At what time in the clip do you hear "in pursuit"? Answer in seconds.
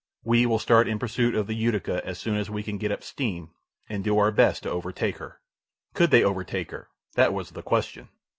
0.87-1.35